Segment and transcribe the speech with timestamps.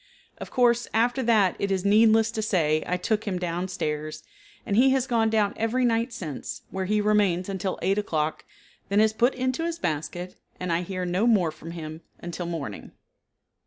[0.39, 4.23] Of course, after that it is needless to say I took him down stairs,
[4.65, 8.43] and he has gone down every night since, where he remains until 8 o'clock,
[8.89, 12.93] then is put into his basket, and I hear no more from him until morning.